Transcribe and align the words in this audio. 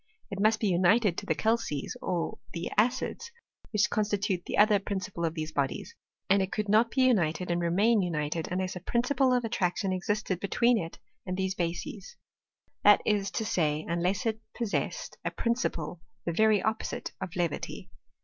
It 0.31 0.41
must 0.41 0.59
be 0.59 0.67
united 0.67 1.15
to 1.19 1.27
the 1.27 1.35
calces 1.35 1.95
or 2.01 2.39
the 2.53 2.71
acids, 2.75 3.29
which 3.71 3.87
constitute 3.91 4.43
the 4.47 4.57
other 4.57 4.79
principle 4.79 5.23
of 5.25 5.35
these 5.35 5.51
bodies; 5.51 5.93
and 6.27 6.41
it 6.41 6.51
could 6.51 6.67
not 6.67 6.89
be 6.89 7.03
united, 7.03 7.51
and 7.51 7.61
remain 7.61 8.01
united, 8.01 8.47
unless 8.51 8.75
a 8.75 8.79
principle 8.79 9.31
of 9.31 9.45
attraction 9.45 9.93
existed 9.93 10.39
between 10.39 10.79
it 10.79 10.97
and 11.27 11.37
these 11.37 11.53
bases; 11.53 12.15
that 12.83 13.03
i3 13.05 13.29
to 13.29 13.45
say, 13.45 13.85
unless 13.87 14.25
it 14.25 14.39
possessed 14.57 15.19
a 15.23 15.29
principle 15.29 16.01
the 16.25 16.33
very 16.33 16.63
oppo 16.63 16.83
site 16.83 17.11
of 17.21 17.35
levity. 17.35 17.91